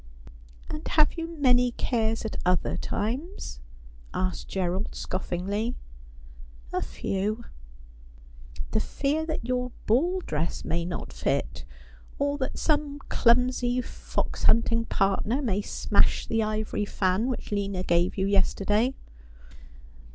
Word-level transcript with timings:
'And 0.67 0.87
have 0.87 1.13
you 1.15 1.27
many 1.37 1.73
cares 1.73 2.25
at 2.25 2.35
other 2.43 2.75
times?' 2.75 3.59
asked 4.15 4.47
G 4.47 4.59
erald 4.59 4.95
scoffingly.' 4.95 5.75
A 6.73 6.81
few.'' 6.81 7.45
The 8.71 8.79
fear 8.79 9.27
that 9.27 9.45
your 9.45 9.71
ball 9.85 10.21
dress 10.21 10.65
may 10.65 10.85
not 10.85 11.13
fit; 11.13 11.65
or 12.17 12.39
that 12.39 12.57
some 12.57 12.97
clumsy 13.09 13.79
fox 13.79 14.45
hunting 14.45 14.85
partner 14.85 15.39
may 15.39 15.61
smash 15.61 16.25
the 16.25 16.41
ivory 16.41 16.85
fan 16.85 17.27
which 17.27 17.51
Lina 17.51 17.83
gave 17.83 18.17
you 18.17 18.25
yesterday.' 18.25 18.95